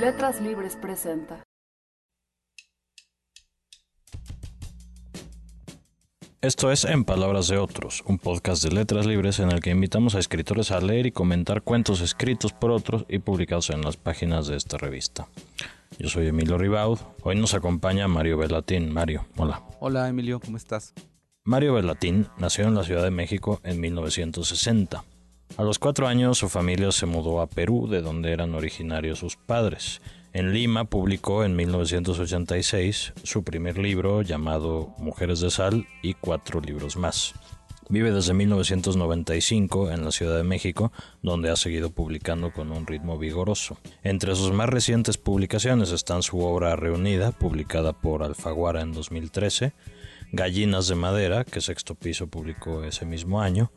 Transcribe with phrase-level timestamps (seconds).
[0.00, 1.42] Letras Libres presenta.
[6.40, 10.14] Esto es En Palabras de Otros, un podcast de letras libres en el que invitamos
[10.14, 14.46] a escritores a leer y comentar cuentos escritos por otros y publicados en las páginas
[14.46, 15.26] de esta revista.
[15.98, 18.92] Yo soy Emilio Ribaud, hoy nos acompaña Mario Velatín.
[18.92, 19.64] Mario, hola.
[19.80, 20.94] Hola Emilio, ¿cómo estás?
[21.42, 25.04] Mario Velatín nació en la Ciudad de México en 1960.
[25.56, 29.36] A los cuatro años su familia se mudó a Perú, de donde eran originarios sus
[29.36, 30.00] padres.
[30.32, 36.96] En Lima publicó en 1986 su primer libro llamado Mujeres de Sal y cuatro libros
[36.96, 37.34] más.
[37.90, 40.92] Vive desde 1995 en la Ciudad de México,
[41.22, 43.78] donde ha seguido publicando con un ritmo vigoroso.
[44.02, 49.72] Entre sus más recientes publicaciones están su obra reunida, publicada por Alfaguara en 2013,
[50.32, 53.72] Gallinas de Madera, que Sexto Piso publicó ese mismo año,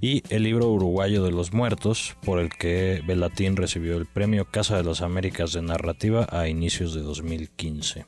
[0.00, 4.76] y el libro Uruguayo de los Muertos, por el que Belatín recibió el premio Casa
[4.76, 8.06] de las Américas de Narrativa a inicios de 2015.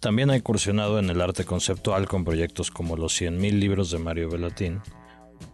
[0.00, 4.30] También ha incursionado en el arte conceptual con proyectos como Los 100.000 libros de Mario
[4.30, 4.80] Belatín,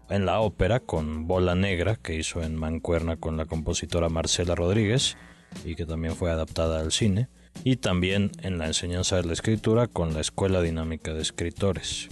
[0.08, 5.16] en la ópera con Bola Negra, que hizo en Mancuerna con la compositora Marcela Rodríguez
[5.64, 7.28] y que también fue adaptada al cine,
[7.64, 12.08] y también en la enseñanza de la escritura con la Escuela Dinámica de Escritores.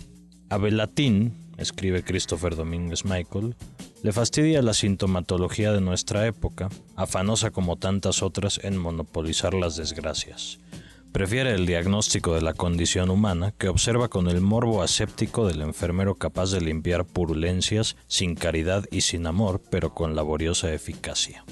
[0.51, 3.55] A Belatín, escribe Christopher Domínguez Michael,
[4.03, 10.61] le fastidia la sintomatología de nuestra época, afanosa como tantas otras en monopolizar las desgracias.
[11.13, 16.15] Prefiere el diagnóstico de la condición humana que observa con el morbo aséptico del enfermero
[16.17, 21.45] capaz de limpiar purulencias sin caridad y sin amor, pero con laboriosa eficacia.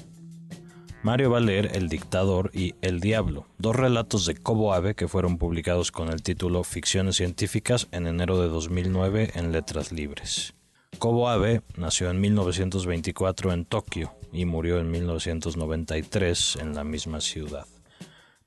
[1.07, 5.07] Mario va a leer El dictador y El diablo, dos relatos de Cobo Ave que
[5.07, 10.55] fueron publicados con el título Ficciones científicas en enero de 2009 en Letras Libres.
[10.99, 17.67] Kobo Abe nació en 1924 en Tokio y murió en 1993 en la misma ciudad.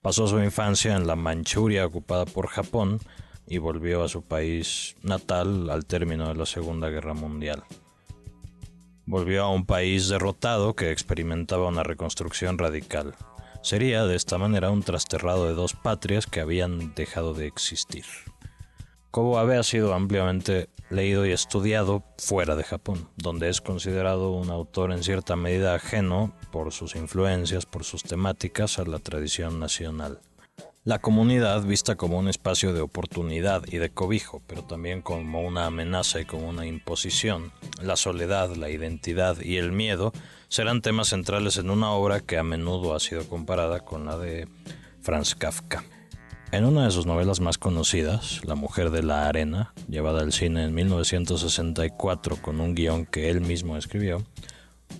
[0.02, 3.00] Pasó su infancia en la Manchuria ocupada por Japón
[3.48, 7.64] y volvió a su país natal al término de la Segunda Guerra Mundial.
[9.10, 13.16] Volvió a un país derrotado que experimentaba una reconstrucción radical.
[13.64, 18.06] Sería de esta manera un trasterrado de dos patrias que habían dejado de existir.
[19.10, 24.52] Kobo Abe ha sido ampliamente leído y estudiado fuera de Japón, donde es considerado un
[24.52, 30.20] autor en cierta medida ajeno por sus influencias, por sus temáticas a la tradición nacional.
[30.86, 35.66] La comunidad vista como un espacio de oportunidad y de cobijo, pero también como una
[35.66, 37.52] amenaza y como una imposición.
[37.82, 40.14] La soledad, la identidad y el miedo
[40.48, 44.48] serán temas centrales en una obra que a menudo ha sido comparada con la de
[45.02, 45.84] Franz Kafka.
[46.54, 50.64] En una de sus novelas más conocidas, La mujer de la arena, llevada al cine
[50.64, 54.24] en 1964 con un guion que él mismo escribió,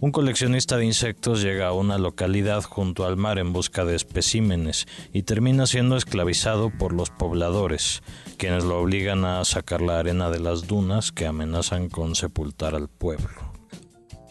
[0.02, 4.88] un coleccionista de insectos llega a una localidad junto al mar en busca de especímenes
[5.12, 8.02] y termina siendo esclavizado por los pobladores,
[8.38, 12.88] quienes lo obligan a sacar la arena de las dunas que amenazan con sepultar al
[12.88, 13.52] pueblo.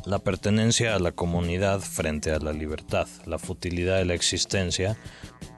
[0.07, 4.97] La pertenencia a la comunidad frente a la libertad, la futilidad de la existencia,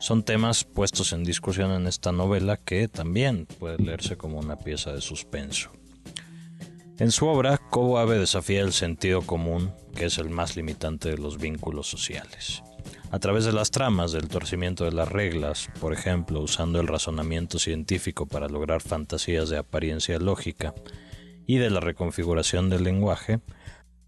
[0.00, 4.92] son temas puestos en discusión en esta novela que también puede leerse como una pieza
[4.92, 5.70] de suspenso.
[7.00, 11.16] En su obra, Cobo Ave desafía el sentido común, que es el más limitante de
[11.16, 12.62] los vínculos sociales.
[13.10, 17.58] A través de las tramas del torcimiento de las reglas, por ejemplo, usando el razonamiento
[17.58, 20.74] científico para lograr fantasías de apariencia lógica,
[21.46, 23.40] y de la reconfiguración del lenguaje,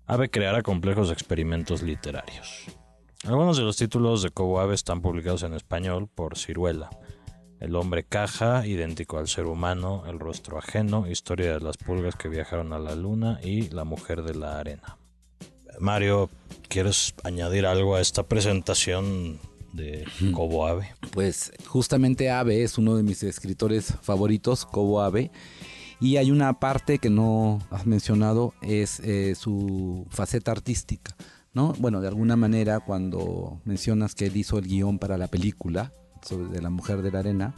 [0.06, 2.66] Ave creará complejos experimentos literarios.
[3.24, 6.91] Algunos de los títulos de Cobo Ave están publicados en español por Ciruela,
[7.62, 12.28] el hombre caja, idéntico al ser humano, el rostro ajeno, historia de las pulgas que
[12.28, 14.99] viajaron a la luna y la mujer de la arena.
[15.78, 16.28] Mario,
[16.69, 19.39] ¿quieres añadir algo a esta presentación
[19.72, 20.93] de Cobo Ave?
[21.12, 25.31] Pues justamente Ave es uno de mis escritores favoritos, Cobo Ave.
[26.01, 31.15] Y hay una parte que no has mencionado, es eh, su faceta artística.
[31.55, 31.75] ¿no?
[31.78, 35.92] Bueno, de alguna manera cuando mencionas que él hizo el guion para la película,
[36.22, 37.54] sobre La Mujer de la Arena,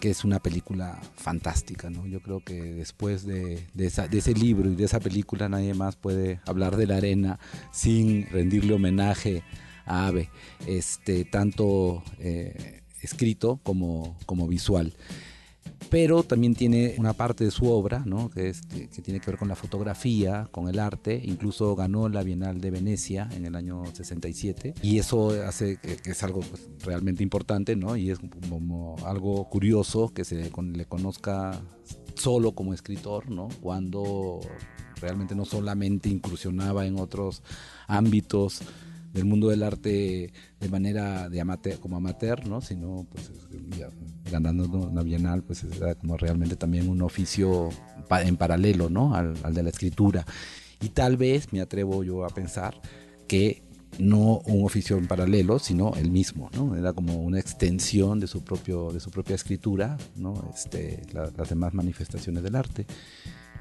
[0.00, 2.06] que es una película fantástica, ¿no?
[2.06, 6.76] Yo creo que después de, ese libro y de esa película nadie más puede hablar
[6.76, 7.38] de la arena
[7.72, 9.42] sin rendirle homenaje
[9.86, 10.28] a Ave,
[10.66, 14.94] este, tanto eh, escrito como, como visual
[15.90, 18.30] pero también tiene una parte de su obra ¿no?
[18.30, 18.52] que,
[19.02, 23.28] tiene que ver con la fotografía, con el arte, incluso ganó la Bienal de Venecia
[23.32, 27.96] en el año 67 y eso hace que, es algo pues, realmente importante ¿no?
[27.96, 31.60] y es como algo curioso que se le conozca
[32.14, 33.48] solo como escritor, ¿no?
[33.60, 34.40] cuando
[35.00, 37.42] realmente no solamente incursionaba en otros
[37.86, 38.62] ámbitos
[39.12, 41.28] del mundo del arte de manera
[41.80, 42.60] como amateur, ¿no?
[42.60, 43.30] Sino pues
[44.30, 47.70] ganando una bienal, pues era como realmente también un oficio
[48.10, 49.14] en paralelo, ¿no?
[49.14, 50.24] Al, al de la escritura.
[50.80, 52.80] Y tal vez me atrevo yo a pensar
[53.26, 53.66] que
[53.98, 56.76] no un oficio en paralelo, sino el mismo, ¿no?
[56.76, 60.50] Era como una extensión de su, propio, de su propia escritura, ¿no?
[60.54, 62.86] Este, las demás manifestaciones del arte.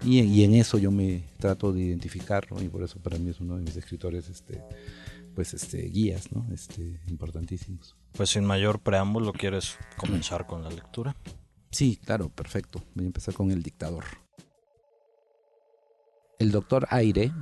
[0.03, 3.39] Y, y, en eso yo me trato de identificar, Y por eso para mí es
[3.39, 4.61] uno de mis escritores, este,
[5.33, 6.45] pues, este, guías, ¿no?
[6.53, 7.95] Este, importantísimos.
[8.15, 11.17] Pues sin mayor preámbulo, ¿quieres comenzar con la lectura?
[11.69, 12.81] Sí, claro, perfecto.
[12.93, 14.05] Voy a empezar con El dictador.
[16.39, 17.33] El doctor Aire,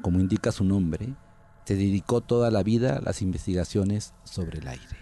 [0.00, 1.16] como indica su nombre,
[1.64, 4.96] se dedicó toda la vida a las investigaciones sobre el aire.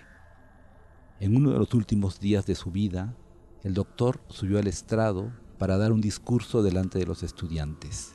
[1.21, 3.15] En uno de los últimos días de su vida,
[3.63, 8.15] el doctor subió al estrado para dar un discurso delante de los estudiantes.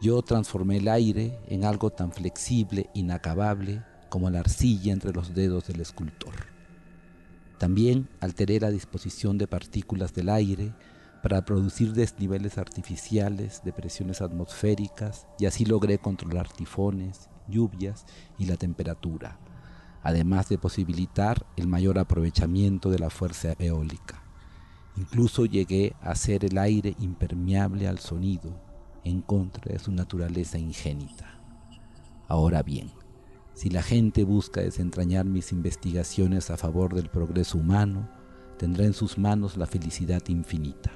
[0.00, 3.84] Yo transformé el aire en algo tan flexible, inacabable,
[4.16, 6.32] como la arcilla entre los dedos del escultor.
[7.58, 10.72] También alteré la disposición de partículas del aire
[11.22, 18.06] para producir desniveles artificiales de presiones atmosféricas y así logré controlar tifones, lluvias
[18.38, 19.38] y la temperatura,
[20.02, 24.22] además de posibilitar el mayor aprovechamiento de la fuerza eólica.
[24.96, 28.58] Incluso llegué a hacer el aire impermeable al sonido,
[29.04, 31.38] en contra de su naturaleza ingénita.
[32.28, 32.90] Ahora bien,
[33.56, 38.08] si la gente busca desentrañar mis investigaciones a favor del progreso humano,
[38.56, 40.92] tendrá en sus manos la felicidad infinita.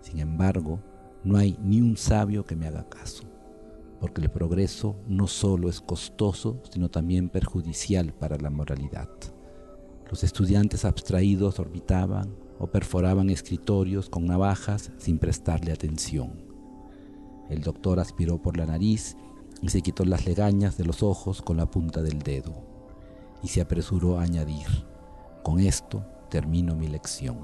[0.00, 0.80] Sin embargo,
[1.22, 3.30] no hay ni un sabio que me haga caso
[4.00, 9.10] porque el progreso no solo es costoso, sino también perjudicial para la moralidad.
[10.10, 16.32] Los estudiantes abstraídos orbitaban o perforaban escritorios con navajas sin prestarle atención.
[17.50, 19.16] El doctor aspiró por la nariz
[19.62, 22.52] y se quitó las legañas de los ojos con la punta del dedo,
[23.42, 24.66] y se apresuró a añadir,
[25.42, 27.38] con esto termino mi lección.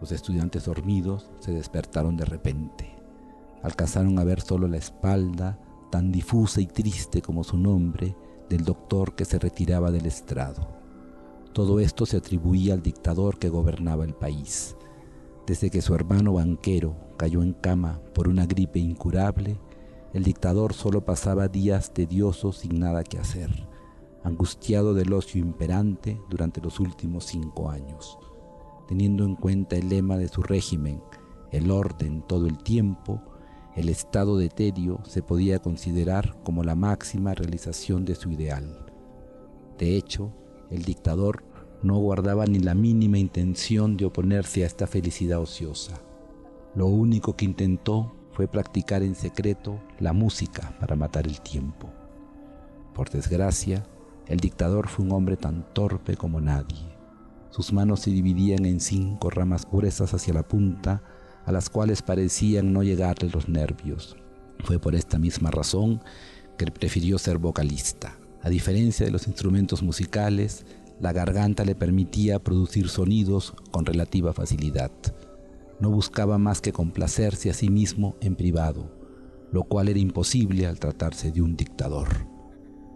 [0.00, 3.02] Los estudiantes dormidos se despertaron de repente
[3.62, 5.58] alcanzaron a ver solo la espalda,
[5.90, 8.16] tan difusa y triste como su nombre,
[8.48, 10.68] del doctor que se retiraba del estrado.
[11.52, 14.76] Todo esto se atribuía al dictador que gobernaba el país.
[15.46, 19.58] Desde que su hermano banquero cayó en cama por una gripe incurable,
[20.12, 23.50] el dictador solo pasaba días tediosos sin nada que hacer,
[24.22, 28.18] angustiado del ocio imperante durante los últimos cinco años.
[28.88, 31.02] Teniendo en cuenta el lema de su régimen,
[31.50, 33.22] el orden todo el tiempo,
[33.74, 38.84] el estado de tedio se podía considerar como la máxima realización de su ideal.
[39.78, 40.32] De hecho,
[40.70, 41.44] el dictador
[41.82, 46.00] no guardaba ni la mínima intención de oponerse a esta felicidad ociosa.
[46.74, 51.90] Lo único que intentó fue practicar en secreto la música para matar el tiempo.
[52.94, 53.84] Por desgracia,
[54.26, 56.96] el dictador fue un hombre tan torpe como nadie.
[57.50, 61.02] Sus manos se dividían en cinco ramas gruesas hacia la punta
[61.44, 64.16] a las cuales parecían no llegarle los nervios.
[64.60, 66.00] Fue por esta misma razón
[66.56, 68.16] que prefirió ser vocalista.
[68.42, 70.64] A diferencia de los instrumentos musicales,
[71.00, 74.92] la garganta le permitía producir sonidos con relativa facilidad.
[75.82, 78.94] No buscaba más que complacerse a sí mismo en privado,
[79.50, 82.28] lo cual era imposible al tratarse de un dictador.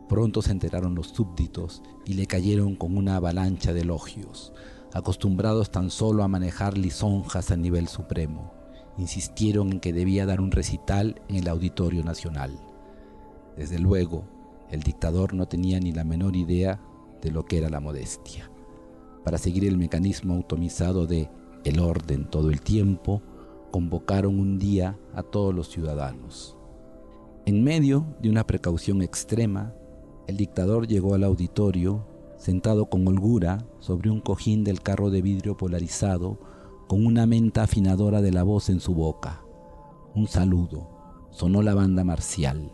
[0.09, 4.53] Pronto se enteraron los súbditos y le cayeron con una avalancha de elogios
[4.95, 8.53] acostumbrados tan solo a manejar lisonjas a nivel supremo,
[8.99, 12.57] insistieron en que debía dar un recital en el Auditorio Nacional.
[13.57, 14.29] Desde luego,
[14.71, 16.81] el dictador no tenía ni la menor idea
[17.21, 18.49] de lo que era la modestia.
[19.25, 21.29] Para seguir el mecanismo automizado de
[21.69, 23.23] el orden todo el tiempo,
[23.71, 26.57] convocaron un día a todos los ciudadanos.
[27.45, 29.75] En medio de una precaución extrema,
[30.27, 32.07] el dictador llegó al auditorio
[32.39, 36.39] sentado con holgura sobre un cojín del carro de vidrio polarizado,
[36.87, 39.43] con una menta afinadora de la voz en su boca.
[40.15, 40.89] Un saludo.
[41.31, 42.71] Sonó la banda marcial.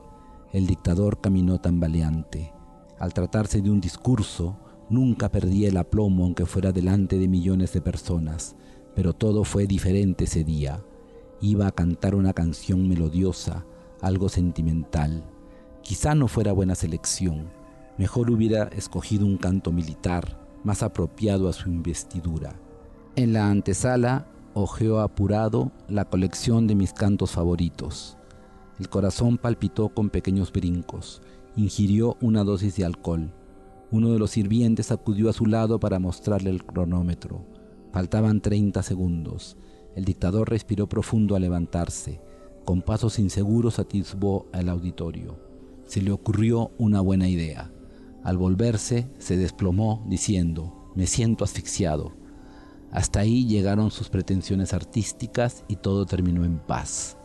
[0.52, 2.52] El dictador caminó tambaleante.
[2.98, 4.58] Al tratarse de un discurso,
[4.90, 8.54] nunca perdía el aplomo aunque fuera delante de millones de personas,
[8.94, 10.82] pero todo fue diferente ese día.
[11.40, 13.64] Iba a cantar una canción melodiosa,
[14.00, 15.24] algo sentimental.
[15.82, 17.50] Quizá no fuera buena selección,
[17.98, 22.58] Mejor hubiera escogido un canto militar más apropiado a su investidura.
[23.16, 28.16] En la antesala hojeó apurado la colección de mis cantos favoritos.
[28.78, 31.20] El corazón palpitó con pequeños brincos.
[31.54, 33.30] Ingirió una dosis de alcohol.
[33.90, 37.44] Uno de los sirvientes acudió a su lado para mostrarle el cronómetro.
[37.92, 39.58] Faltaban 30 segundos.
[39.94, 42.20] El dictador respiró profundo al levantarse.
[42.64, 45.38] Con pasos inseguros atisbó al auditorio.
[45.84, 47.70] se le ocurrió una buena idea.
[48.24, 52.12] Al volverse, se desplomó diciendo, me siento asfixiado.
[52.90, 57.18] Hasta ahí llegaron sus pretensiones artísticas y todo terminó en paz.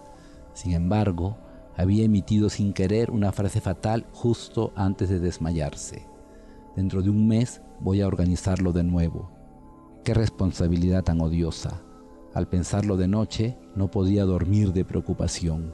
[0.54, 1.38] Sin embargo,
[1.78, 6.08] había emitido sin querer una frase fatal justo antes de desmayarse.
[6.76, 9.37] Dentro de un mes voy a organizarlo de nuevo.
[10.08, 11.82] Qué responsabilidad tan odiosa.
[12.34, 15.74] Al pensarlo de noche, no podía dormir de preocupación.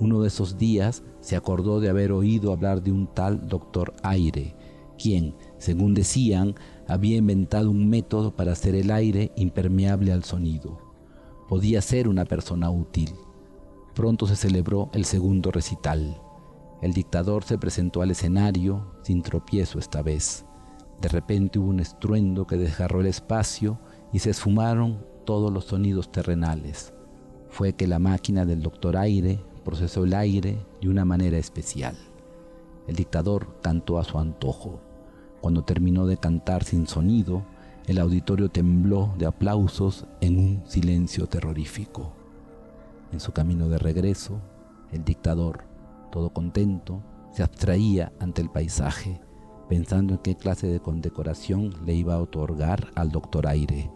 [0.00, 4.56] Uno de esos días se acordó de haber oído hablar de un tal doctor Aire,
[4.98, 6.56] quien, según decían,
[6.88, 10.80] había inventado un método para hacer el aire impermeable al sonido.
[11.48, 13.10] Podía ser una persona útil.
[13.94, 16.20] Pronto se celebró el segundo recital.
[16.82, 20.44] El dictador se presentó al escenario sin tropiezo esta vez.
[21.00, 23.78] De repente hubo un estruendo que desgarró el espacio
[24.12, 26.92] y se esfumaron todos los sonidos terrenales.
[27.48, 31.96] Fue que la máquina del doctor Aire procesó el aire de una manera especial.
[32.86, 34.80] El dictador cantó a su antojo.
[35.40, 37.44] Cuando terminó de cantar sin sonido,
[37.86, 42.12] el auditorio tembló de aplausos en un silencio terrorífico.
[43.12, 44.40] En su camino de regreso,
[44.92, 45.64] el dictador,
[46.12, 47.02] todo contento,
[47.32, 49.20] se abstraía ante el paisaje,
[49.70, 53.88] pensando en qué clase de condecoración le iba a otorgar al doctor Aire.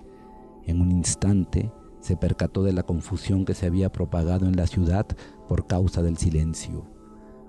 [0.66, 5.04] En un instante se percató de la confusión que se había propagado en la ciudad
[5.48, 6.86] por causa del silencio.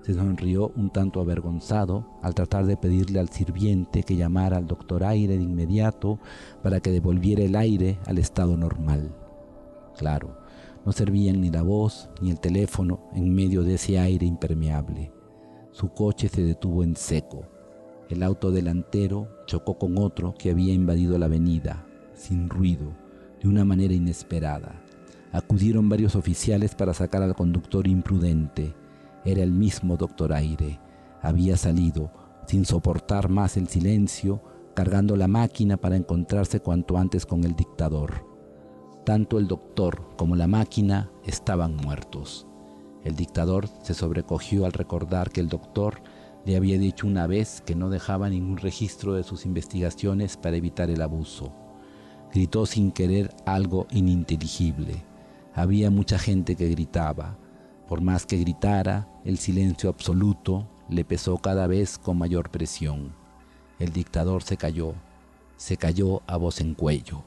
[0.02, 5.04] Se sonrió un tanto avergonzado al tratar de pedirle al sirviente que llamara al doctor
[5.04, 6.18] Aire de inmediato
[6.64, 9.14] para que devolviera el aire al estado normal.
[9.96, 10.36] Claro,
[10.84, 15.12] no servían ni la voz ni el teléfono en medio de ese aire impermeable.
[15.70, 17.55] Su coche se detuvo en seco.
[18.08, 21.84] El auto delantero chocó con otro que había invadido la avenida,
[22.14, 22.92] sin ruido,
[23.42, 24.80] de una manera inesperada.
[25.32, 28.74] Acudieron varios oficiales para sacar al conductor imprudente.
[29.24, 30.78] Era el mismo doctor Aire.
[31.20, 32.12] Había salido,
[32.46, 34.40] sin soportar más el silencio,
[34.74, 38.24] cargando la máquina para encontrarse cuanto antes con el dictador.
[39.04, 42.46] Tanto el doctor como la máquina estaban muertos.
[43.02, 46.02] El dictador se sobrecogió al recordar que el doctor
[46.46, 50.90] le había dicho una vez que no dejaba ningún registro de sus investigaciones para evitar
[50.90, 51.52] el abuso.
[52.32, 55.02] Gritó sin querer algo ininteligible.
[55.54, 57.36] Había mucha gente que gritaba.
[57.88, 63.12] Por más que gritara, el silencio absoluto le pesó cada vez con mayor presión.
[63.80, 64.94] El dictador se cayó,
[65.56, 67.24] se cayó a voz en cuello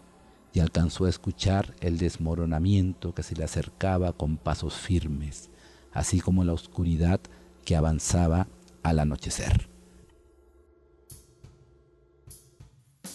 [0.54, 5.50] y alcanzó a escuchar el desmoronamiento que se le acercaba con pasos firmes,
[5.92, 7.20] así como la oscuridad
[7.66, 8.48] que avanzaba
[8.84, 9.70] al anochecer.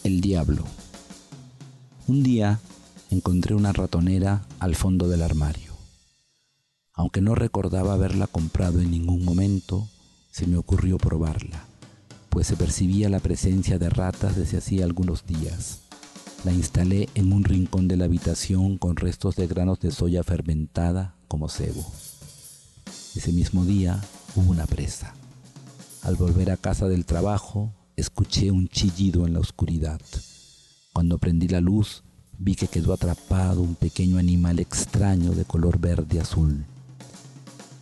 [0.02, 0.64] El diablo.
[2.06, 2.60] Un día
[3.10, 5.72] encontré una ratonera al fondo del armario.
[6.92, 9.88] Aunque no recordaba haberla comprado en ningún momento,
[10.30, 11.64] se me ocurrió probarla,
[12.28, 15.80] pues se percibía la presencia de ratas desde hacía algunos días.
[16.44, 21.14] La instalé en un rincón de la habitación con restos de granos de soya fermentada
[21.26, 21.84] como cebo.
[23.14, 24.00] Ese mismo día
[24.36, 25.14] hubo una presa.
[26.04, 30.02] Al volver a casa del trabajo, escuché un chillido en la oscuridad.
[30.92, 32.02] Cuando prendí la luz,
[32.38, 36.66] vi que quedó atrapado un pequeño animal extraño de color verde azul.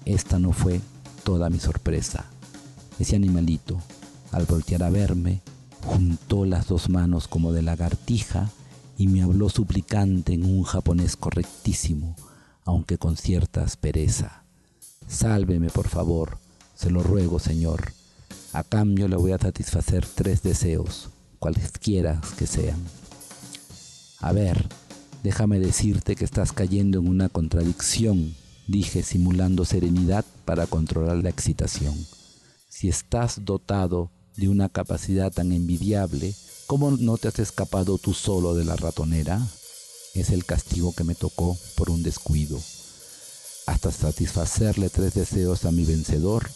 [0.04, 0.80] Esta no fue
[1.24, 2.26] toda mi sorpresa.
[3.00, 3.80] Ese animalito,
[4.30, 5.40] al voltear a verme,
[5.84, 8.52] juntó las dos manos como de lagartija
[8.96, 12.14] y me habló suplicante en un japonés correctísimo,
[12.64, 14.44] aunque con cierta aspereza.
[15.08, 16.38] Sálveme, por favor,
[16.76, 17.92] se lo ruego, señor.
[18.52, 22.78] A cambio le voy a satisfacer tres deseos, cualesquiera que sean.
[24.20, 24.68] A ver,
[25.22, 28.34] déjame decirte que estás cayendo en una contradicción,
[28.68, 31.94] dije simulando serenidad para controlar la excitación.
[32.68, 36.34] Si estás dotado de una capacidad tan envidiable,
[36.66, 39.40] ¿cómo no te has escapado tú solo de la ratonera?
[40.14, 42.60] Es el castigo que me tocó por un descuido.
[43.66, 46.50] Hasta satisfacerle tres deseos a mi vencedor,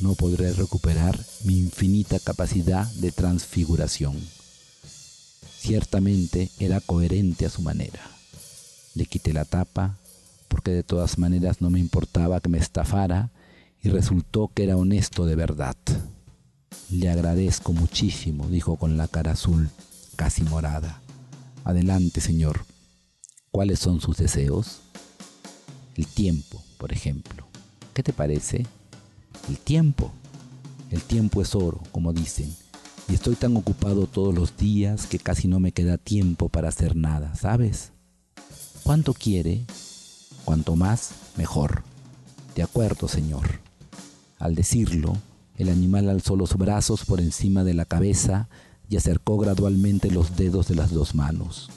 [0.00, 4.16] no podré recuperar mi infinita capacidad de transfiguración.
[5.58, 8.00] Ciertamente era coherente a su manera.
[8.94, 9.98] Le quité la tapa,
[10.48, 13.30] porque de todas maneras no me importaba que me estafara,
[13.82, 15.76] y resultó que era honesto de verdad.
[16.90, 19.70] Le agradezco muchísimo, dijo con la cara azul,
[20.16, 21.00] casi morada.
[21.64, 22.64] Adelante, señor.
[23.50, 24.80] ¿Cuáles son sus deseos?
[25.96, 27.46] El tiempo, por ejemplo.
[27.94, 28.66] ¿Qué te parece?
[29.50, 30.12] El tiempo.
[30.92, 32.54] El tiempo es oro, como dicen.
[33.08, 36.94] Y estoy tan ocupado todos los días que casi no me queda tiempo para hacer
[36.94, 37.90] nada, ¿sabes?
[38.84, 39.66] ¿Cuánto quiere?
[40.44, 41.82] Cuanto más, mejor.
[42.54, 43.58] De acuerdo, señor.
[44.38, 45.16] Al decirlo,
[45.56, 48.48] El animal alzó los brazos por encima de la cabeza
[48.88, 51.70] y acercó gradualmente los dedos de las dos manos.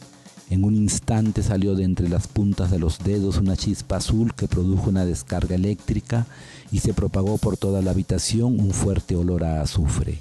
[0.49, 4.47] En un instante salió de entre las puntas de los dedos una chispa azul que
[4.47, 6.27] produjo una descarga eléctrica
[6.71, 10.19] y se propagó por toda la habitación un fuerte olor a azufre.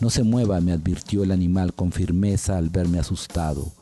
[0.00, 3.72] No se mueva, me advirtió el animal con firmeza al verme asustado.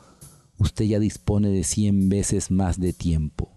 [0.59, 3.51] Usted ya dispone de cien veces más de tiempo.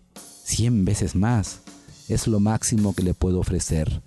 [0.44, 1.60] Cien veces más.
[2.08, 4.02] Es lo máximo que le puedo ofrecer.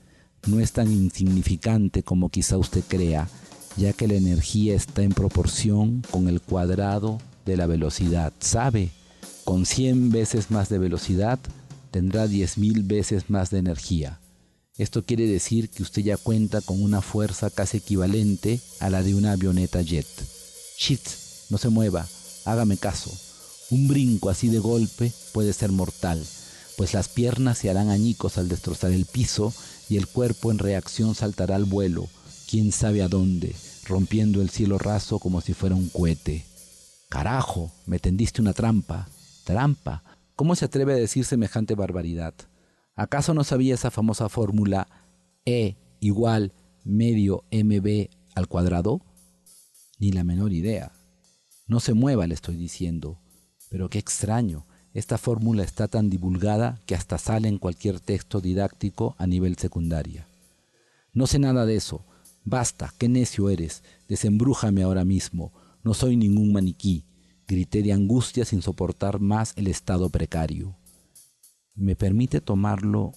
[0.47, 3.29] No es tan insignificante como quizá usted crea,
[3.77, 8.33] ya que la energía está en proporción con el cuadrado de la velocidad.
[8.41, 8.91] ¿Sabe?
[9.45, 11.39] Con cien veces más de velocidad
[11.91, 14.21] tendrá diez mil veces más de energía.
[14.77, 19.15] Esto quiere decir que usted ya cuenta con una fuerza casi equivalente a la de
[19.15, 20.07] una avioneta jet.
[20.77, 21.01] Shit,
[21.49, 22.07] no se mueva,
[22.45, 23.11] hágame caso.
[23.71, 26.23] Un brinco así de golpe puede ser mortal,
[26.77, 29.55] pues las piernas se harán añicos al destrozar el piso
[29.89, 32.09] y el cuerpo en reacción saltará al vuelo,
[32.51, 36.45] quién sabe a dónde, rompiendo el cielo raso como si fuera un cohete.
[37.09, 39.09] Carajo, me tendiste una trampa.
[39.45, 40.03] Trampa.
[40.35, 42.35] ¿Cómo se atreve a decir semejante barbaridad?
[42.95, 44.89] ¿Acaso no sabía esa famosa fórmula
[45.45, 46.53] E igual
[46.85, 49.01] medio mb al cuadrado?
[49.99, 50.93] Ni la menor idea.
[51.67, 53.19] No se mueva, le estoy diciendo.
[53.71, 54.67] Pero qué extraño.
[54.93, 60.27] Esta fórmula está tan divulgada que hasta sale en cualquier texto didáctico a nivel secundaria.
[61.13, 62.05] No sé nada de eso.
[62.45, 63.83] Basta, qué necio eres.
[64.09, 65.53] Desembrújame ahora mismo.
[65.87, 67.05] No soy ningún maniquí.
[67.47, 70.77] Grité de angustia sin soportar más el estado precario.
[71.77, 73.13] ¿Me permite tomarlo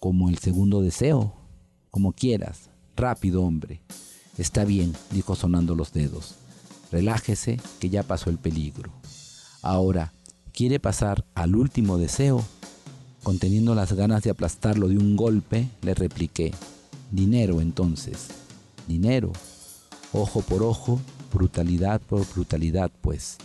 [0.00, 1.34] como el segundo deseo?
[1.90, 2.68] Como quieras.
[2.94, 3.80] Rápido, hombre.
[4.36, 6.34] Está bien, dijo sonando los dedos.
[6.92, 8.92] Relájese, que ya pasó el peligro.
[9.62, 10.12] Ahora,
[10.52, 12.44] ¿quiere pasar al último deseo?
[13.22, 16.52] Conteniendo las ganas de aplastarlo de un golpe, le repliqué.
[17.10, 18.28] Dinero, entonces.
[18.86, 19.32] Dinero.
[20.12, 21.00] Ojo por ojo,
[21.34, 23.36] brutalidad por brutalidad, pues.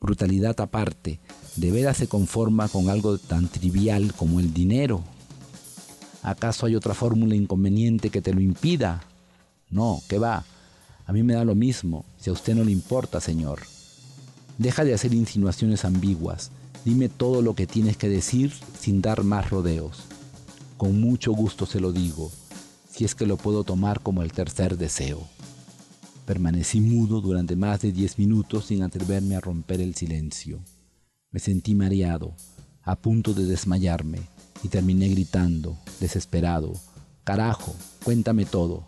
[0.00, 1.18] Brutalidad aparte,
[1.56, 5.02] ¿de veras se conforma con algo tan trivial como el dinero?
[6.22, 9.02] ¿Acaso hay otra fórmula inconveniente que te lo impida?
[9.70, 10.44] No, ¿qué va?
[11.06, 13.60] A mí me da lo mismo, si a usted no le importa, señor.
[14.58, 16.50] Deja de hacer insinuaciones ambiguas.
[16.84, 20.04] Dime todo lo que tienes que decir sin dar más rodeos.
[20.76, 22.30] Con mucho gusto se lo digo,
[22.90, 25.26] si es que lo puedo tomar como el tercer deseo.
[26.28, 30.60] Permanecí mudo durante más de diez minutos sin atreverme a romper el silencio.
[31.30, 32.34] Me sentí mareado,
[32.82, 34.18] a punto de desmayarme,
[34.62, 36.74] y terminé gritando, desesperado,
[37.24, 38.86] Carajo, cuéntame todo.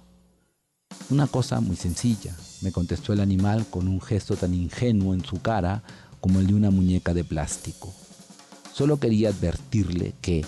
[1.08, 5.40] Una cosa muy sencilla, me contestó el animal con un gesto tan ingenuo en su
[5.40, 5.82] cara
[6.20, 7.90] como el de una muñeca de plástico.
[8.74, 10.44] Solo quería advertirle que,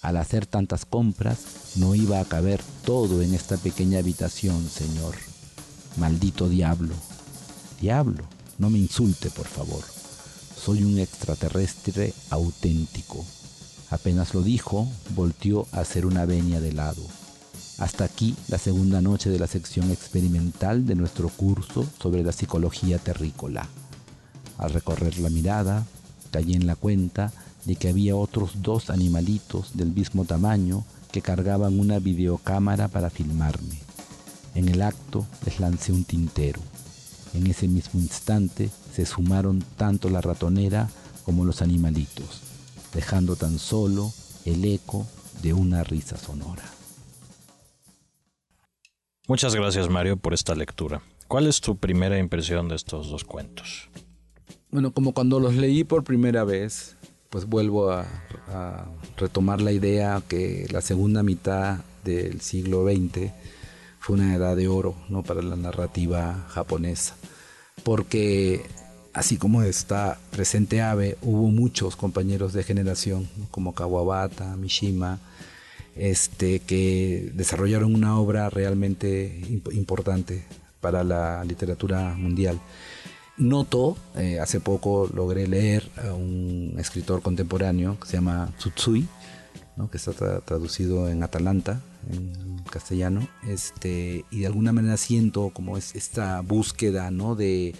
[0.00, 5.14] al hacer tantas compras, no iba a caber todo en esta pequeña habitación, señor.
[5.96, 6.94] Maldito diablo.
[7.80, 8.24] Diablo,
[8.58, 9.82] no me insulte, por favor.
[10.56, 13.24] Soy un extraterrestre auténtico.
[13.90, 17.02] Apenas lo dijo, volteó a hacer una venia de lado.
[17.78, 22.98] Hasta aquí la segunda noche de la sección experimental de nuestro curso sobre la psicología
[22.98, 23.68] terrícola.
[24.58, 25.84] Al recorrer la mirada,
[26.30, 27.32] caí en la cuenta
[27.64, 33.78] de que había otros dos animalitos del mismo tamaño que cargaban una videocámara para filmarme.
[34.54, 36.60] En el acto les lancé un tintero.
[37.34, 40.90] En ese mismo instante se sumaron tanto la ratonera
[41.24, 42.42] como los animalitos,
[42.92, 44.12] dejando tan solo
[44.44, 45.06] el eco
[45.42, 46.64] de una risa sonora.
[49.28, 51.00] Muchas gracias Mario por esta lectura.
[51.28, 53.88] ¿Cuál es tu primera impresión de estos dos cuentos?
[54.70, 56.96] Bueno, como cuando los leí por primera vez,
[57.30, 58.06] pues vuelvo a,
[58.48, 58.86] a
[59.16, 63.32] retomar la idea que la segunda mitad del siglo XX
[64.02, 65.22] fue una edad de oro ¿no?
[65.22, 67.14] para la narrativa japonesa,
[67.84, 68.66] porque
[69.12, 75.20] así como está presente Abe, hubo muchos compañeros de generación, como Kawabata, Mishima,
[75.94, 80.42] este, que desarrollaron una obra realmente importante
[80.80, 82.58] para la literatura mundial.
[83.36, 89.06] Noto, eh, hace poco logré leer a un escritor contemporáneo que se llama Tsutsui,
[89.90, 91.80] que está traducido en Atalanta,
[92.10, 97.34] en castellano, este, y de alguna manera siento como es esta búsqueda ¿no?
[97.34, 97.74] de,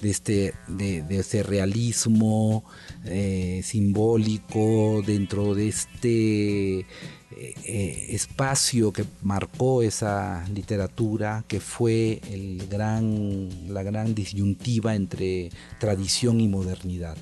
[0.00, 2.64] de, este, de, ese realismo
[3.04, 6.84] eh, simbólico dentro de este eh,
[7.30, 16.40] eh, espacio que marcó esa literatura, que fue el gran, la gran disyuntiva entre tradición
[16.40, 17.18] y modernidad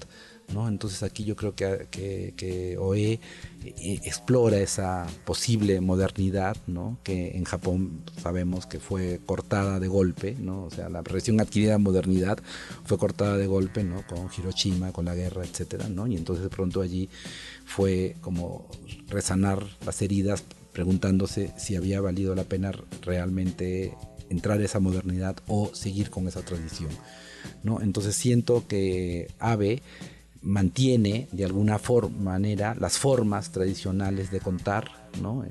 [0.68, 6.56] Entonces aquí yo creo que, Oe eh, explora esa posible modernidad,
[7.02, 12.38] que en Japón sabemos que fue cortada de golpe, o sea, la recién adquirida modernidad
[12.84, 16.06] fue cortada de golpe con Hiroshima, con la guerra, etcétera, ¿no?
[16.06, 17.08] y entonces de pronto allí
[17.64, 18.66] fue como
[19.08, 23.94] resanar las heridas preguntándose si había valido la pena realmente
[24.28, 26.90] entrar a esa modernidad o seguir con esa tradición.
[27.82, 29.82] Entonces siento que Abe
[30.42, 35.44] mantiene de alguna forma, manera las formas tradicionales de contar, ¿no?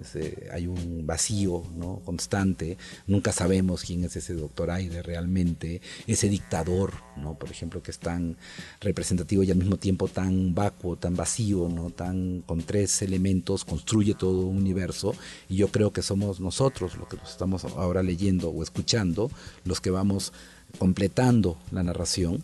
[0.52, 2.02] hay un vacío ¿no?
[2.06, 7.36] constante, nunca sabemos quién es ese doctor Aire realmente, ese dictador, ¿no?
[7.36, 8.38] por ejemplo, que es tan
[8.82, 11.92] representativo y al mismo tiempo tan vacuo, tan vacío, ¿no?
[11.92, 15.14] tan, con tres elementos, construye todo un universo,
[15.50, 19.30] y yo creo que somos nosotros, los que estamos ahora leyendo o escuchando,
[19.66, 20.34] los que vamos
[20.78, 22.44] completando la narración.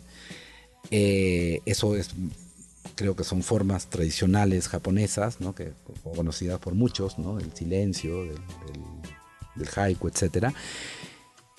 [0.92, 2.12] Eh, eso es,
[2.96, 5.54] creo que son formas tradicionales japonesas, ¿no?
[5.56, 7.38] que, conocidas por muchos, ¿no?
[7.38, 10.54] del silencio, del, haiku, etc.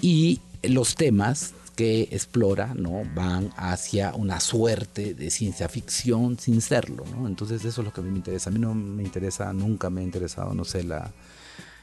[0.00, 3.02] Y los temas que explora ¿no?
[3.14, 7.04] van hacia una suerte de ciencia ficción sin serlo.
[7.26, 8.50] Entonces eso es lo que a mí me interesa.
[8.50, 11.12] A mí no me interesa, nunca me ha interesado, no sé, la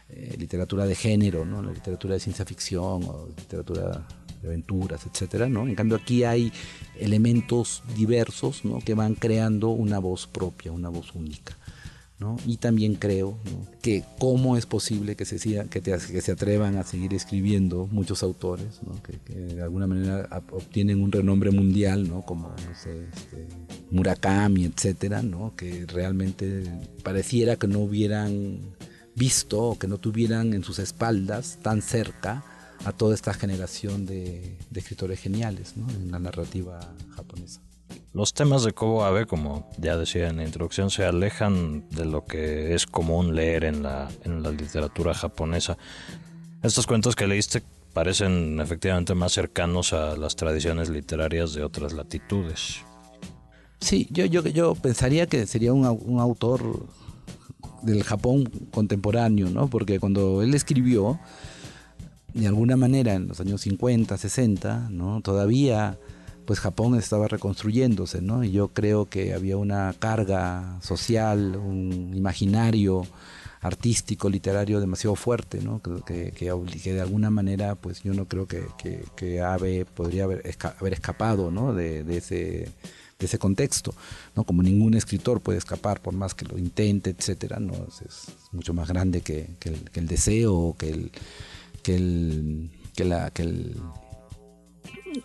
[0.10, 1.62] eh, literatura de género, ¿no?
[1.62, 4.06] la literatura de ciencia ficción o literatura
[4.48, 5.68] aventuras, etcétera, ¿no?
[5.68, 6.52] En cambio aquí hay
[7.00, 8.80] elementos diversos, ¿no?
[8.80, 11.58] Que van creando una voz propia, una voz única.
[12.20, 12.38] ¿no?
[12.46, 13.38] Y también creo
[13.82, 18.80] que cómo es posible que se, que, que, se atrevan a seguir escribiendo muchos autores,
[18.84, 19.02] ¿no?
[19.04, 22.22] que, de alguna manera obtienen un renombre mundial, ¿no?
[22.22, 23.10] como este,
[23.92, 25.54] Murakami, etcétera, ¿no?
[25.58, 26.64] que realmente
[27.04, 28.60] pareciera que no hubieran
[29.16, 32.46] visto o que no tuvieran en sus espaldas tan cerca
[32.86, 36.80] a toda esta generación de, escritores geniales en la narrativa
[37.16, 37.62] japonesa.
[38.14, 42.26] Los temas de Kobo Abe, como ya decía en la introducción, se alejan de lo
[42.26, 45.78] que es común leer en la, en la literatura japonesa.
[46.62, 52.78] Estos cuentos que leíste parecen efectivamente más cercanos a las tradiciones literarias de otras latitudes.
[53.80, 56.88] Sí, yo, yo, yo pensaría que sería un, un autor
[57.84, 59.68] del Japón contemporáneo, ¿no?
[59.68, 61.20] Porque cuando él escribió,
[62.34, 65.22] de alguna manera en los años 50, 60, ¿no?
[65.22, 65.98] Todavía
[66.46, 68.44] pues Japón estaba reconstruyéndose, ¿no?
[68.44, 73.06] Y yo creo que había una carga social, un imaginario
[73.62, 75.82] artístico, literario demasiado fuerte, ¿no?
[75.82, 78.66] Que, que, de alguna manera, pues yo no creo que,
[79.16, 81.74] que, Abe podría haber, escapado, ¿no?
[81.74, 83.94] De, de, ese, de ese contexto,
[84.36, 84.44] ¿no?
[84.44, 87.74] Como ningún escritor puede escapar, por más que lo intente, etcétera, ¿no?
[88.06, 91.12] Es, mucho más grande que, el, que el deseo, que el
[91.84, 93.82] que el, que la, que el,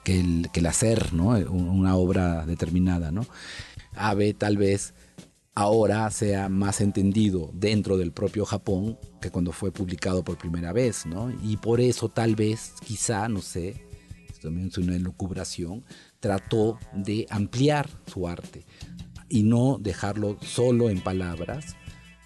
[0.04, 1.30] que el, que el hacer, ¿no?
[1.30, 3.26] Una obra determinada, ¿no?
[3.94, 4.94] Abe tal vez
[5.54, 11.04] ahora sea más entendido dentro del propio Japón que cuando fue publicado por primera vez,
[11.04, 11.32] ¿no?
[11.42, 13.82] Y por eso tal vez, quizá, no sé,
[14.28, 15.84] esto también es una elucubración,
[16.20, 18.64] trató de ampliar su arte
[19.28, 21.74] y no dejarlo solo en palabras,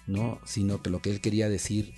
[0.05, 0.39] ¿no?
[0.45, 1.95] Sino que lo que él quería decir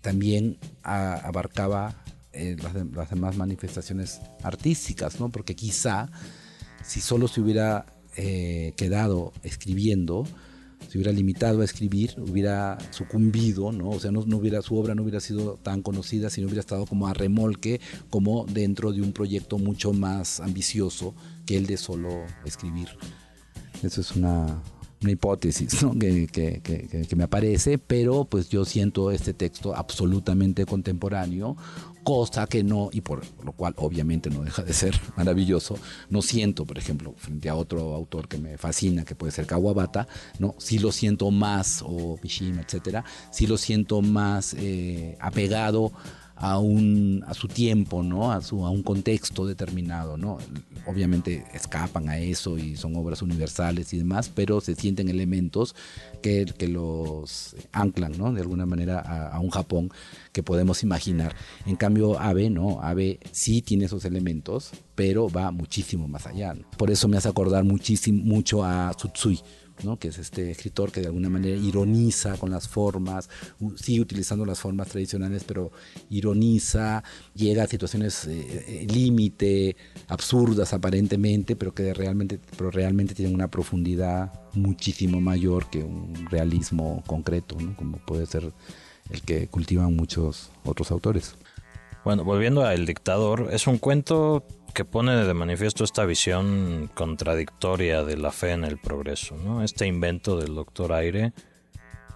[0.00, 5.30] también abarcaba eh, las, demás manifestaciones artísticas, ¿no?
[5.30, 6.10] Porque quizá
[6.84, 10.24] si solo se hubiera eh, quedado escribiendo,
[10.88, 13.90] se hubiera limitado a escribir, hubiera sucumbido, ¿no?
[13.90, 16.86] O sea, no, hubiera, su obra no hubiera sido tan conocida si no hubiera estado
[16.86, 21.14] como a remolque, como dentro de un proyecto mucho más ambicioso
[21.46, 22.88] que el de solo escribir.
[23.82, 24.60] Eso es una,
[25.04, 31.56] una hipótesis que, me aparece, pero pues yo siento este texto absolutamente contemporáneo,
[32.02, 35.78] cosa que no, y por lo cual obviamente no deja de ser maravilloso,
[36.10, 40.08] no siento, por ejemplo, frente a otro autor que me fascina, que puede ser Kawabata,
[40.38, 46.23] no, sí lo siento más, o Mishima, etcétera, sí lo siento más eh, apegado a,
[46.58, 48.32] un, a su tiempo, ¿no?
[48.32, 50.38] A, su, a un contexto determinado, ¿no?
[50.86, 55.74] Obviamente escapan a eso y son obras universales y demás, pero se sienten elementos
[56.22, 58.32] que, que los anclan, ¿no?
[58.32, 59.90] De alguna manera a, un Japón
[60.32, 61.34] que podemos imaginar.
[61.66, 62.80] En cambio, Abe, ¿no?
[62.82, 66.54] Abe sí tiene esos elementos, pero va muchísimo más allá.
[66.76, 69.40] Por eso me hace acordar muchísimo, mucho a Tsutsui,
[69.98, 73.28] que es este escritor que de alguna manera ironiza con las formas,
[73.76, 75.72] sigue utilizando las formas tradicionales, pero
[76.10, 77.02] ironiza,
[77.34, 79.76] llega a situaciones eh, eh, límite,
[80.08, 87.02] absurdas aparentemente, pero que realmente, pero realmente tienen una profundidad muchísimo mayor que un realismo
[87.06, 88.52] concreto, como puede ser
[89.10, 91.34] el que cultivan muchos otros autores.
[92.04, 98.02] Bueno, volviendo a El Dictador, es un cuento que pone de manifiesto esta visión contradictoria
[98.02, 99.36] de la fe en el progreso.
[99.36, 99.62] ¿no?
[99.62, 101.32] Este invento del doctor Aire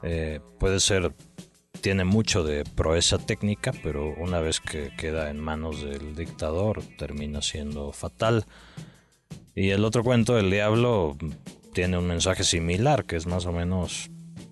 [0.03, 1.15] eh, puede ser,
[1.81, 7.41] tiene mucho de proeza técnica, pero una vez que queda en manos del dictador termina
[7.43, 8.45] siendo fatal.
[9.55, 11.17] Y el otro cuento, El Diablo,
[11.73, 14.11] tiene un mensaje similar, que es más o menos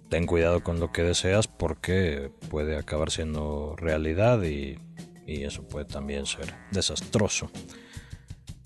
[0.08, 4.78] ten cuidado con lo que deseas porque puede acabar siendo realidad y,
[5.26, 7.50] y eso puede también ser desastroso.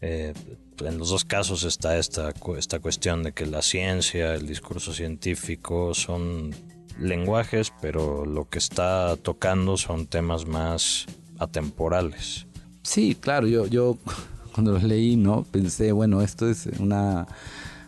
[0.00, 0.32] Eh,
[0.78, 5.94] en los dos casos está esta, esta cuestión de que la ciencia, el discurso científico
[5.94, 6.54] son
[6.98, 11.06] lenguajes, pero lo que está tocando son temas más
[11.38, 12.46] atemporales.
[12.82, 13.98] Sí, claro, yo, yo
[14.54, 15.44] cuando los leí, ¿no?
[15.44, 17.26] Pensé, bueno, esto es una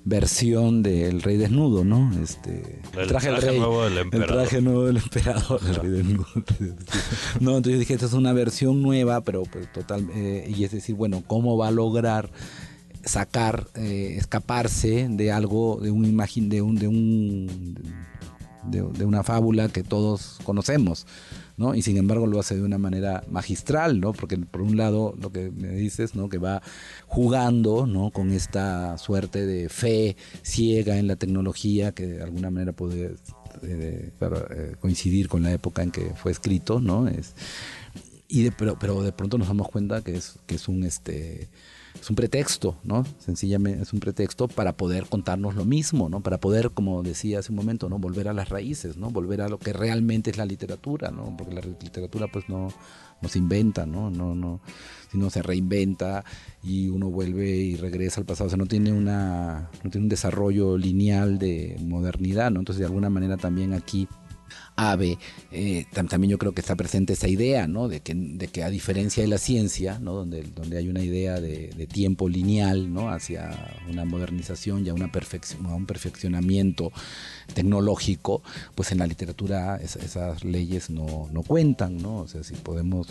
[0.05, 2.11] versión del Rey Desnudo, ¿no?
[2.23, 4.31] Este, el traje, nuevo del emperador.
[4.31, 6.27] El traje nuevo del emperador, el Rey Desnudo.
[7.41, 11.23] no, entonces dije, esta es una versión nueva, pero, total, eh, y es decir, bueno,
[11.27, 12.31] ¿cómo va a lograr
[13.05, 17.75] sacar, eh, escaparse de algo, de un imagen, de un, de un,
[18.65, 21.07] de una fábula que todos conocemos?
[21.75, 24.13] Y sin embargo lo hace de una manera magistral, ¿no?
[24.13, 26.29] Porque por un lado lo que me dices, ¿no?
[26.29, 26.63] Que va
[27.07, 28.11] jugando, ¿no?
[28.11, 33.15] Con esta suerte de fe ciega en la tecnología que de alguna manera puede
[33.63, 37.09] eh, eh, coincidir con la época en que fue escrito, ¿no?
[37.09, 37.35] Es,
[38.29, 41.49] y pero, pero de pronto nos damos cuenta que es, que es un este
[42.01, 43.05] es un pretexto, ¿no?
[43.19, 46.21] Sencillamente es un pretexto para poder contarnos lo mismo, ¿no?
[46.21, 47.99] Para poder, como decía hace un momento, ¿no?
[47.99, 49.11] Volver a las raíces, ¿no?
[49.11, 51.37] Volver a lo que realmente es la literatura, ¿no?
[51.37, 52.69] Porque la literatura pues no,
[53.21, 54.11] no se inventa, ¿no?
[54.11, 54.61] No, no,
[55.11, 56.25] sino se reinventa
[56.63, 58.47] y uno vuelve y regresa al pasado.
[58.47, 62.61] O sea, no tiene una, no tiene un desarrollo lineal de modernidad, ¿no?
[62.61, 64.09] Entonces de alguna manera también aquí
[64.77, 65.19] ave,
[65.51, 67.89] eh, también yo creo que está presente esa idea, ¿no?
[67.89, 70.15] De que, de a diferencia de la ciencia, ¿no?
[70.15, 73.11] Donde, donde hay una idea de, tiempo lineal, ¿no?
[73.11, 73.51] Hacia
[73.89, 76.93] una modernización y a, una a un perfeccionamiento
[77.55, 78.43] tecnológico,
[78.75, 82.19] pues en la literatura esas leyes no, no cuentan, ¿no?
[82.19, 83.09] O sea, si podemos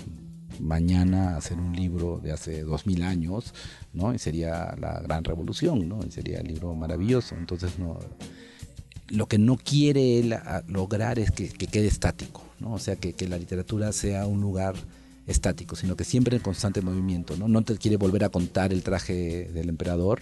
[0.60, 3.54] mañana hacer un libro de hace dos mil años,
[3.94, 4.14] ¿no?
[4.14, 6.00] Y sería la gran revolución, ¿no?
[6.06, 7.36] Y sería el libro maravilloso.
[7.36, 8.00] Entonces, no
[9.10, 10.36] lo que no quiere él
[10.68, 12.74] lograr es que, quede estático, ¿no?
[12.74, 14.76] O sea, que, la literatura sea un lugar
[15.28, 17.48] estático, sino que siempre en constante movimiento, ¿no?
[17.48, 20.22] No te quiere volver a contar el traje del emperador,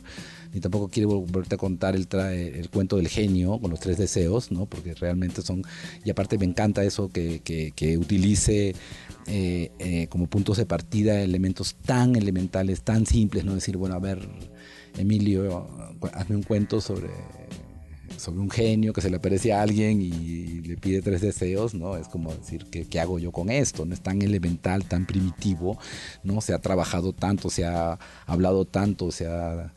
[0.53, 4.51] ni tampoco quiere volverte a contar el, el cuento del genio con los tres deseos,
[4.51, 4.65] ¿no?
[4.65, 5.63] Porque realmente son...
[6.03, 8.75] Y aparte me encanta eso que, que, utilice
[9.27, 13.55] eh, eh, como puntos de partida elementos tan elementales, tan simples, ¿no?
[13.55, 14.27] Decir, bueno, a ver,
[14.97, 15.67] Emilio,
[16.13, 17.09] hazme un cuento sobre
[18.19, 21.97] sobre un genio que se le aparece a alguien y le pide tres deseos, ¿no?
[21.97, 23.85] Es como decir, ¿qué, ¿qué, hago yo con esto?
[23.85, 25.77] No es tan elemental, tan primitivo,
[26.23, 26.41] ¿no?
[26.41, 29.73] Se ha trabajado tanto, se ha hablado tanto, se ha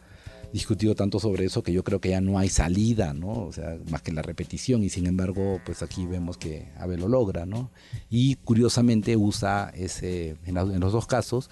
[0.52, 3.46] discutido tanto sobre eso que yo creo que ya no hay salida, ¿no?
[3.46, 7.08] O sea, más que la repetición y sin embargo, pues aquí vemos que Abel lo
[7.08, 7.70] logra, ¿no?
[8.10, 11.48] Y curiosamente usa ese, en, los dos casos,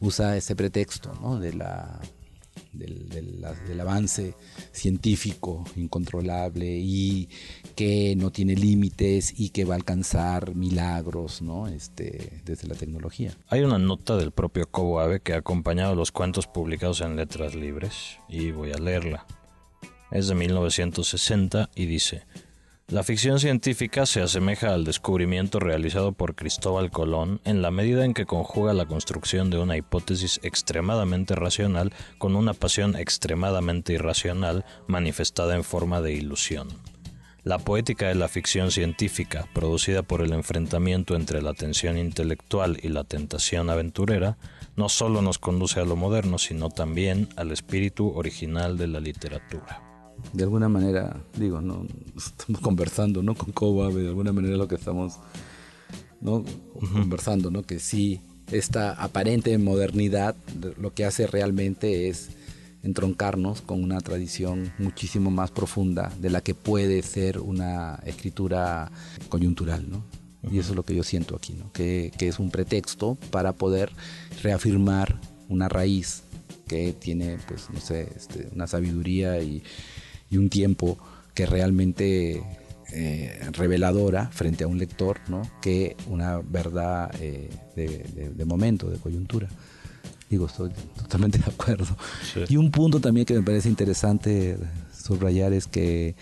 [0.00, 1.40] usa ese pretexto, ¿no?
[1.40, 2.00] De la
[2.78, 4.34] del, avance
[4.72, 7.28] científico incontrolable y
[7.74, 11.68] que no tiene límites y que va a alcanzar milagros ¿no?
[11.68, 13.32] este, desde la tecnología.
[13.48, 17.54] Hay una nota del propio Cobo Ave que ha acompañado los cuentos publicados en Letras
[17.54, 19.26] Libres y voy a leerla.
[20.10, 22.22] Es de 1960 y dice,
[22.88, 28.14] la ficción científica se asemeja al descubrimiento realizado por Cristóbal Colón en la medida en
[28.14, 35.56] que conjuga la construcción de una hipótesis extremadamente racional con una pasión extremadamente irracional manifestada
[35.56, 36.68] en forma de ilusión.
[37.42, 42.88] La poética de la ficción científica, producida por el enfrentamiento entre la tensión intelectual y
[42.88, 44.38] la tentación aventurera,
[44.76, 49.85] no solo nos conduce a lo moderno, sino también al espíritu original de la literatura
[50.32, 53.34] de alguna manera, digo, no estamos conversando, ¿no?
[53.34, 55.14] Con Coba, de alguna manera lo que estamos,
[56.20, 56.44] ¿no?
[56.92, 57.62] Conversando, ¿no?
[57.62, 60.36] Que sí, esta aparente modernidad
[60.78, 62.30] lo que hace realmente es
[62.82, 68.92] entroncarnos con una tradición muchísimo más profunda de la que puede ser una escritura
[69.28, 70.04] coyuntural, ¿no?
[70.52, 71.72] Y eso es lo que yo siento aquí, ¿no?
[71.72, 73.90] Que, que es un pretexto para poder
[74.42, 76.22] reafirmar una raíz
[76.68, 79.62] que tiene, pues, no sé, este, una sabiduría y,
[80.30, 80.98] y un tiempo
[81.34, 82.42] que realmente
[82.92, 85.42] eh, reveladora frente a un lector ¿no?
[85.60, 89.48] que una verdad eh, de, momento, de coyuntura.
[90.30, 91.96] Digo, estoy totalmente de acuerdo.
[92.48, 94.56] Y un punto también que me parece interesante
[94.92, 96.16] subrayar es que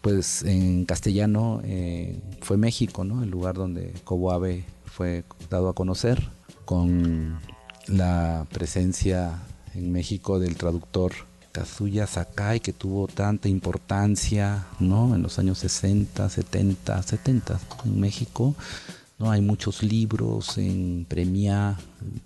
[0.00, 3.22] pues en castellano eh, fue México, ¿no?
[3.22, 6.22] El lugar donde Cobo Ave fue dado a conocer
[6.64, 7.40] con
[7.86, 9.42] la presencia
[9.74, 11.12] en México del traductor
[11.54, 15.14] Kazuya Sakai, que tuvo tanta importancia ¿no?
[15.14, 18.56] en los años 60, 70, 70 en México.
[19.20, 19.30] ¿no?
[19.30, 21.78] Hay muchos libros en premia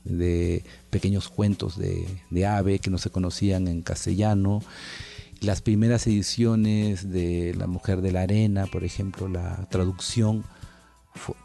[0.05, 4.63] de pequeños cuentos de, de ave que no se conocían en castellano.
[5.43, 10.43] Las primeras ediciones de La Mujer de la Arena, por ejemplo, la traducción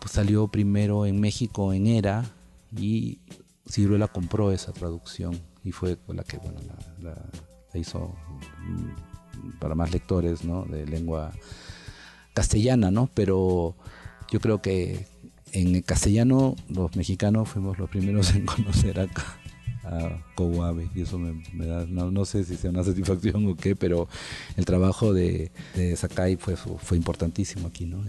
[0.09, 2.31] salió primero en México en ERA
[2.77, 3.19] y
[3.69, 6.59] Ciruela compró esa traducción y fue la que bueno,
[7.01, 7.15] la,
[7.79, 8.15] hizo
[8.61, 10.65] mm, para más lectores ¿no?
[10.65, 11.31] de lengua
[12.33, 13.09] castellana, ¿no?
[13.13, 13.75] pero
[14.31, 15.07] yo creo que
[15.51, 19.07] en castellano los mexicanos fuimos los primeros en conocer a,
[19.83, 24.07] a Kowabe y eso me, da, no, sé si sea una satisfacción o qué, pero
[24.57, 28.03] el trabajo de, de Sakai fue, fue importantísimo aquí ¿no?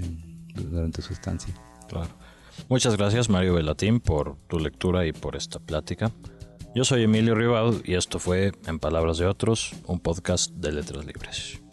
[0.54, 1.54] durante su estancia.
[1.88, 2.10] Claro.
[2.68, 6.12] Muchas gracias Mario Velatín por tu lectura y por esta plática.
[6.74, 11.06] Yo soy Emilio Ribado y esto fue En Palabras de Otros, un podcast de Letras
[11.06, 11.63] Libres.